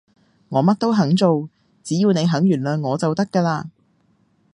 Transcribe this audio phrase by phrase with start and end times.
[0.49, 1.47] 我乜都肯做，
[1.83, 3.65] 只要你肯原諒我就得㗎喇